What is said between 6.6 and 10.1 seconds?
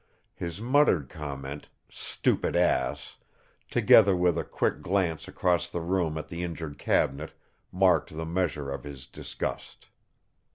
cabinet, marked the measure of his disgust.